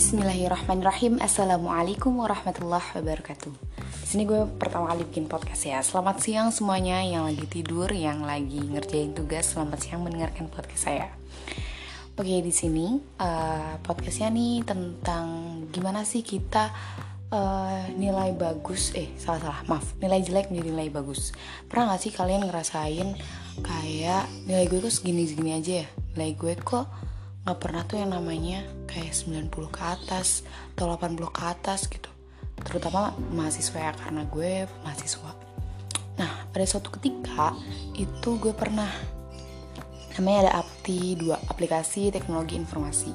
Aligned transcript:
Bismillahirrahmanirrahim. 0.00 1.20
Assalamualaikum 1.20 2.24
warahmatullahi 2.24 2.88
wabarakatuh. 2.96 3.52
Di 3.76 4.06
sini 4.08 4.24
gue 4.24 4.48
pertama 4.56 4.88
kali 4.88 5.04
bikin 5.04 5.28
podcast 5.28 5.68
ya. 5.68 5.84
Selamat 5.84 6.24
siang 6.24 6.48
semuanya 6.48 7.04
yang 7.04 7.28
lagi 7.28 7.44
tidur 7.44 7.92
Yang 7.92 8.24
lagi 8.24 8.64
ngerjain 8.64 9.12
tugas. 9.12 9.52
Selamat 9.52 9.84
siang 9.84 10.00
mendengarkan 10.00 10.48
podcast 10.48 10.88
saya. 10.88 11.12
Oke 12.16 12.32
di 12.40 12.48
sini 12.48 12.96
uh, 13.20 13.76
Podcastnya 13.84 14.32
nih 14.32 14.64
tentang 14.64 15.26
Gimana 15.68 16.08
sih 16.08 16.24
kita 16.24 16.72
uh, 17.28 17.84
Nilai 17.92 18.32
bagus 18.32 18.96
Eh 18.96 19.12
salah-salah 19.20 19.68
maaf 19.68 20.00
Nilai 20.00 20.24
jelek 20.24 20.48
menjadi 20.48 20.80
nilai 20.80 20.88
bagus. 20.88 21.36
Pernah 21.68 21.92
gak 21.92 22.08
sih 22.08 22.12
kalian 22.16 22.48
ngerasain 22.48 23.20
Kayak 23.60 24.24
nilai 24.48 24.64
gue 24.64 24.80
kok 24.80 24.96
segini-segini 24.96 25.60
aja 25.60 25.84
ya? 25.84 25.86
Nilai 26.16 26.32
gue 26.40 26.56
kok 26.56 26.88
nggak 27.40 27.58
pernah 27.58 27.82
tuh 27.88 27.96
yang 27.96 28.12
namanya 28.12 28.60
kayak 28.84 29.16
90 29.16 29.48
ke 29.72 29.80
atas 29.80 30.44
atau 30.76 30.92
80 30.92 31.24
ke 31.32 31.42
atas 31.42 31.88
gitu. 31.88 32.10
Terutama 32.60 33.16
mahasiswa 33.32 33.78
ya 33.80 33.92
karena 33.96 34.28
gue 34.28 34.68
mahasiswa. 34.84 35.32
Nah 36.20 36.32
pada 36.52 36.64
suatu 36.68 36.92
ketika 36.92 37.56
itu 37.96 38.36
gue 38.36 38.52
pernah. 38.52 38.92
Namanya 40.20 40.38
ada 40.52 40.52
apti 40.60 41.16
dua 41.16 41.40
aplikasi 41.48 42.12
teknologi 42.12 42.60
informasi. 42.60 43.08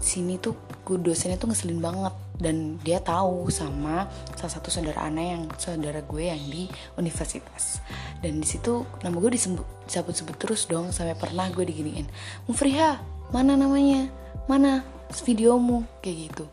Sini 0.00 0.40
tuh 0.40 0.56
gue 0.88 0.96
dosennya 0.96 1.36
tuh 1.36 1.52
ngeselin 1.52 1.84
banget 1.84 2.14
dan 2.40 2.80
dia 2.80 3.04
tahu 3.04 3.52
sama 3.52 4.08
salah 4.34 4.52
satu 4.56 4.72
saudara 4.72 5.06
anak 5.06 5.26
yang 5.28 5.42
saudara 5.60 6.00
gue 6.00 6.24
yang 6.24 6.40
di 6.48 6.72
universitas. 6.96 7.84
Dan 8.24 8.40
di 8.40 8.48
situ 8.48 8.88
nama 9.04 9.12
gue 9.20 9.36
disebut-sebut 9.36 10.36
terus 10.40 10.64
dong 10.64 10.88
sampai 10.88 11.12
pernah 11.20 11.52
gue 11.52 11.68
diginiin. 11.68 12.08
Mufriha 12.48 13.11
mana 13.32 13.56
namanya? 13.56 14.12
Mana 14.46 14.84
videomu? 15.24 15.84
Kayak 16.04 16.16
gitu. 16.30 16.44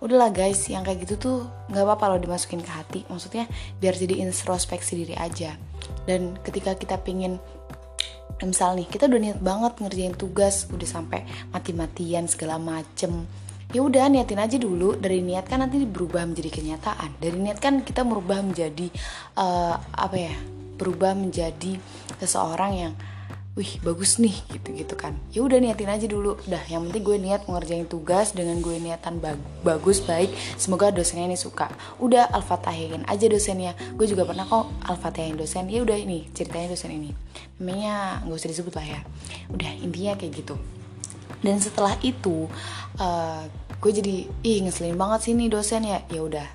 Udahlah 0.00 0.32
guys 0.32 0.64
yang 0.68 0.84
kayak 0.84 1.04
gitu 1.04 1.14
tuh 1.16 1.36
nggak 1.68 1.84
apa-apa 1.84 2.16
lo 2.16 2.16
dimasukin 2.18 2.64
ke 2.64 2.72
hati. 2.72 3.00
Maksudnya 3.06 3.46
biar 3.78 3.94
jadi 3.94 4.24
introspeksi 4.24 5.04
diri 5.04 5.14
aja. 5.16 5.54
Dan 6.08 6.36
ketika 6.40 6.74
kita 6.74 6.98
pingin 7.00 7.38
misal 8.42 8.74
nih 8.74 8.90
kita 8.90 9.06
udah 9.06 9.20
niat 9.22 9.38
banget 9.38 9.72
ngerjain 9.78 10.18
tugas 10.18 10.66
udah 10.74 10.88
sampai 10.88 11.22
mati-matian 11.54 12.26
segala 12.26 12.58
macem. 12.58 13.28
Ya 13.72 13.80
udah 13.80 14.08
niatin 14.12 14.40
aja 14.40 14.56
dulu. 14.60 14.96
Dari 15.00 15.24
niat 15.24 15.48
kan 15.48 15.64
nanti 15.64 15.80
berubah 15.84 16.28
menjadi 16.28 16.48
kenyataan. 16.52 17.16
Dari 17.16 17.36
niat 17.40 17.56
kan 17.56 17.80
kita 17.80 18.04
merubah 18.04 18.44
menjadi 18.44 18.92
uh, 19.36 19.80
apa 19.96 20.16
ya? 20.16 20.34
Berubah 20.76 21.16
menjadi 21.16 21.78
seseorang 22.20 22.72
yang 22.74 22.92
wih 23.52 23.76
bagus 23.84 24.16
nih 24.16 24.32
gitu 24.48 24.72
gitu 24.72 24.94
kan. 24.96 25.12
Ya 25.28 25.44
udah 25.44 25.60
niatin 25.60 25.92
aja 25.92 26.08
dulu. 26.08 26.40
Dah 26.48 26.64
yang 26.72 26.88
penting 26.88 27.04
gue 27.04 27.16
niat 27.20 27.44
mengerjain 27.44 27.84
tugas 27.84 28.32
dengan 28.32 28.56
gue 28.64 28.80
niatan 28.80 29.20
bag 29.20 29.36
bagus 29.60 30.00
baik. 30.00 30.32
Semoga 30.56 30.88
dosennya 30.88 31.28
ini 31.28 31.36
suka. 31.36 31.68
Udah 32.00 32.32
alfatahin 32.32 33.04
aja 33.04 33.26
dosennya. 33.28 33.76
Gue 33.92 34.08
juga 34.08 34.24
pernah 34.24 34.48
kok 34.48 34.72
alfatahin 34.88 35.36
dosen. 35.36 35.68
Ya 35.68 35.84
udah 35.84 36.00
ini 36.00 36.32
ceritanya 36.32 36.72
dosen 36.72 36.96
ini. 36.96 37.10
Namanya 37.60 38.24
nggak 38.24 38.40
usah 38.40 38.50
disebut 38.56 38.72
lah 38.72 38.86
ya. 38.88 39.00
Udah 39.52 39.70
intinya 39.84 40.16
kayak 40.16 40.32
gitu. 40.32 40.56
Dan 41.44 41.60
setelah 41.60 41.98
itu 42.00 42.48
uh, 42.96 43.44
gue 43.82 43.92
jadi 43.92 44.16
ih 44.46 44.58
ngeselin 44.64 44.96
banget 44.96 45.28
sih 45.28 45.36
nih 45.36 45.52
dosen 45.52 45.84
ya. 45.84 46.00
Ya 46.08 46.24
udah 46.24 46.46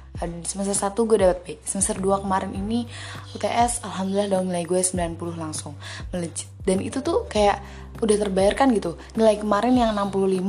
semester 0.43 0.73
1 0.73 0.97
gue 0.97 1.17
dapet 1.21 1.39
B 1.45 1.47
semester 1.61 1.95
2 2.01 2.25
kemarin 2.25 2.51
ini 2.57 2.89
UTS 3.37 3.85
alhamdulillah 3.85 4.29
dong 4.33 4.49
nilai 4.49 4.65
gue 4.65 4.81
90 4.81 5.17
langsung 5.37 5.77
melejit. 6.09 6.49
Dan 6.67 6.83
itu 6.83 6.99
tuh 6.99 7.23
kayak 7.31 7.63
udah 8.03 8.17
terbayarkan 8.27 8.75
gitu. 8.75 8.99
Nilai 9.15 9.39
kemarin 9.39 9.73
yang 9.73 9.95
65 9.95 10.43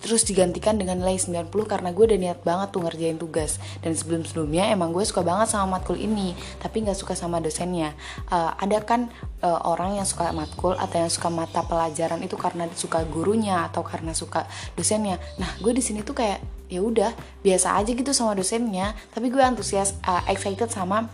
terus 0.00 0.22
digantikan 0.24 0.78
dengan 0.78 1.02
nilai 1.02 1.18
90 1.18 1.50
karena 1.66 1.90
gue 1.92 2.04
udah 2.06 2.18
niat 2.22 2.40
banget 2.46 2.68
tuh 2.70 2.80
ngerjain 2.86 3.18
tugas. 3.18 3.58
Dan 3.82 3.92
sebelum 3.98 4.22
sebelumnya 4.22 4.70
emang 4.70 4.94
gue 4.94 5.02
suka 5.02 5.26
banget 5.26 5.50
sama 5.52 5.76
matkul 5.76 5.98
ini 5.98 6.38
tapi 6.62 6.86
nggak 6.86 6.96
suka 6.96 7.18
sama 7.18 7.42
dosennya. 7.42 7.92
Uh, 8.30 8.54
ada 8.56 8.78
kan 8.86 9.10
uh, 9.42 9.60
orang 9.66 9.98
yang 9.98 10.06
suka 10.06 10.30
matkul 10.30 10.78
atau 10.78 10.96
yang 11.02 11.10
suka 11.10 11.28
mata 11.28 11.66
pelajaran 11.66 12.22
itu 12.22 12.38
karena 12.38 12.70
suka 12.72 13.02
gurunya 13.04 13.66
atau 13.66 13.82
karena 13.82 14.14
suka 14.14 14.46
dosennya. 14.78 15.18
Nah 15.36 15.50
gue 15.58 15.72
di 15.74 15.82
sini 15.82 16.06
tuh 16.06 16.14
kayak 16.14 16.40
ya 16.70 16.80
udah 16.80 17.10
biasa 17.42 17.74
aja 17.82 17.90
gitu 17.90 18.14
sama 18.14 18.38
dosennya 18.38 18.89
tapi 19.12 19.32
gue 19.32 19.42
antusias 19.42 19.96
uh, 20.06 20.24
excited 20.28 20.68
sama 20.70 21.08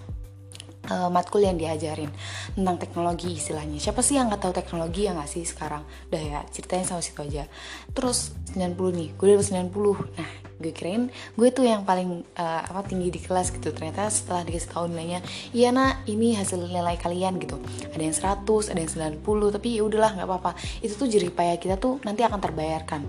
uh, 0.90 1.10
matkul 1.10 1.42
yang 1.42 1.58
diajarin 1.58 2.10
tentang 2.54 2.76
teknologi 2.78 3.34
istilahnya. 3.36 3.78
Siapa 3.82 4.00
sih 4.02 4.18
yang 4.18 4.30
nggak 4.30 4.42
tahu 4.42 4.54
teknologi 4.54 5.06
ya 5.06 5.12
nggak 5.14 5.30
sih 5.30 5.42
sekarang? 5.42 5.82
Udah 6.10 6.22
ya 6.22 6.38
ceritanya 6.50 6.86
sama 6.86 7.02
situ 7.02 7.20
aja. 7.22 7.44
Terus 7.92 8.34
90 8.54 8.98
nih 8.98 9.08
gue 9.14 9.26
dapet 9.36 9.46
90 9.52 10.16
nah 10.16 10.30
gue 10.56 10.72
kirain 10.72 11.12
gue 11.36 11.48
tuh 11.52 11.68
yang 11.68 11.84
paling 11.84 12.24
uh, 12.40 12.62
apa 12.64 12.80
tinggi 12.86 13.12
di 13.12 13.20
kelas 13.20 13.52
gitu. 13.52 13.70
Ternyata 13.74 14.08
setelah 14.08 14.46
dikasih 14.46 14.70
tahu 14.72 14.84
nilainya 14.88 15.20
iya 15.52 15.70
nak 15.74 16.06
ini 16.08 16.38
hasil 16.38 16.62
nilai 16.62 16.96
kalian 16.96 17.36
gitu. 17.42 17.60
Ada 17.92 18.02
yang 18.02 18.16
100 18.16 18.72
ada 18.72 18.80
yang 18.80 19.20
90 19.20 19.56
tapi 19.56 19.68
ya 19.76 19.82
udahlah 19.84 20.10
nggak 20.16 20.28
apa-apa. 20.28 20.52
Itu 20.80 20.96
tuh 20.96 21.08
jeripaya 21.10 21.58
kita 21.60 21.76
tuh 21.76 22.00
nanti 22.06 22.24
akan 22.24 22.40
terbayarkan. 22.40 23.02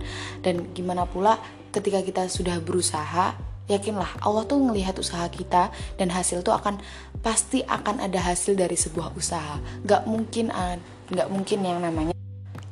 Dan 0.43 0.75
gimana 0.75 1.07
pula 1.07 1.39
ketika 1.71 2.01
kita 2.01 2.25
sudah 2.27 2.57
berusaha 2.59 3.46
yakinlah 3.67 4.23
Allah 4.23 4.47
tuh 4.47 4.59
ngelihat 4.59 4.95
usaha 4.97 5.27
kita 5.27 5.69
dan 5.99 6.07
hasil 6.11 6.41
tuh 6.41 6.55
akan 6.55 6.79
pasti 7.19 7.61
akan 7.67 7.99
ada 7.99 8.19
hasil 8.23 8.55
dari 8.55 8.79
sebuah 8.79 9.13
usaha. 9.13 9.59
Gak 9.83 10.07
mungkin 10.07 10.49
nggak 11.07 11.29
mungkin 11.31 11.59
yang 11.63 11.79
namanya 11.79 12.15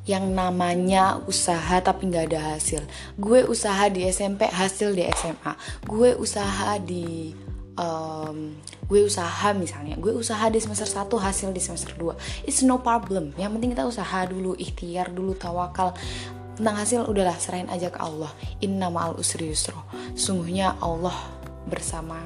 yang 0.06 0.26
namanya 0.32 1.18
usaha 1.26 1.82
tapi 1.84 2.08
nggak 2.12 2.32
ada 2.32 2.56
hasil. 2.56 2.82
Gue 3.20 3.44
usaha 3.44 3.90
di 3.92 4.08
SMP 4.08 4.48
hasil 4.48 4.96
di 4.96 5.04
SMA 5.12 5.54
gue 5.84 6.16
usaha 6.16 6.78
di 6.80 7.36
um, 7.80 8.56
gue 8.86 9.02
usaha 9.02 9.50
misalnya 9.58 9.98
gue 9.98 10.14
usaha 10.14 10.46
di 10.48 10.62
semester 10.62 10.86
1 10.86 11.10
hasil 11.10 11.50
di 11.50 11.62
semester 11.62 11.98
2 11.98 12.46
it's 12.48 12.62
no 12.62 12.80
problem. 12.80 13.34
Yang 13.36 13.52
penting 13.58 13.72
kita 13.74 13.84
usaha 13.90 14.20
dulu 14.30 14.54
ikhtiar 14.56 15.10
dulu 15.10 15.34
tawakal 15.34 15.98
tentang 16.56 16.76
hasil 16.80 17.00
udahlah 17.06 17.36
serahin 17.36 17.68
aja 17.68 17.92
ke 17.92 18.00
Allah. 18.00 18.32
Inna 18.64 18.88
ma'al 18.88 19.20
usri 19.20 19.52
yusro 19.52 19.86
sungguhnya 20.16 20.80
Allah 20.80 21.16
bersama. 21.68 22.18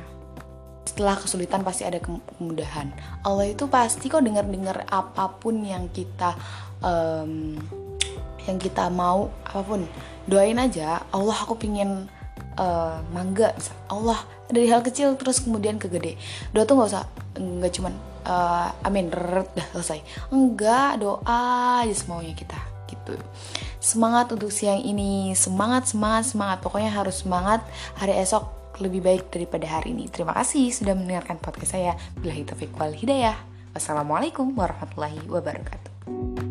Setelah 0.86 1.18
kesulitan 1.18 1.62
pasti 1.66 1.86
ada 1.86 2.02
kemudahan. 2.02 2.94
Allah 3.26 3.50
itu 3.50 3.66
pasti 3.70 4.10
kok 4.10 4.26
dengar-dengar 4.26 4.86
apa 4.90 5.34
pun 5.38 5.62
yang 5.62 5.90
kita 5.90 6.38
um, 6.82 7.58
yang 8.46 8.58
kita 8.58 8.90
mau 8.94 9.34
apa 9.46 9.62
pun. 9.66 9.82
Doain 10.30 10.58
aja 10.62 11.02
Allah 11.10 11.38
aku 11.42 11.58
pingin 11.58 12.06
uh, 12.58 13.02
mangga 13.10 13.54
Allah 13.90 14.22
dari 14.50 14.70
hal 14.70 14.86
kecil 14.86 15.18
terus 15.18 15.42
kemudian 15.42 15.82
ke 15.82 15.90
gede. 15.90 16.18
Doa 16.54 16.66
tuh 16.66 16.78
nggak 16.78 16.90
usah 16.90 17.06
nggak 17.38 17.72
cuman 17.74 17.94
uh, 18.30 18.70
amin 18.86 19.10
dah 19.10 19.68
selesai. 19.74 20.06
Enggak 20.30 21.02
doa 21.02 21.82
aja 21.86 21.94
semuanya 21.94 22.34
kita 22.38 22.79
gitu. 22.90 23.14
Semangat 23.78 24.34
untuk 24.34 24.50
siang 24.50 24.82
ini. 24.82 25.38
Semangat 25.38 25.94
semangat 25.94 26.34
semangat. 26.34 26.58
Pokoknya 26.66 26.90
harus 26.90 27.22
semangat 27.22 27.62
hari 28.02 28.18
esok 28.18 28.50
lebih 28.82 29.06
baik 29.06 29.30
daripada 29.30 29.70
hari 29.70 29.94
ini. 29.94 30.10
Terima 30.10 30.34
kasih 30.34 30.74
sudah 30.74 30.98
mendengarkan 30.98 31.38
podcast 31.38 31.78
saya. 31.78 31.94
Bila 32.18 32.34
taufiq 32.42 32.74
wal 32.74 32.98
hidayah. 32.98 33.38
Wassalamualaikum 33.78 34.58
warahmatullahi 34.58 35.22
wabarakatuh 35.30 36.49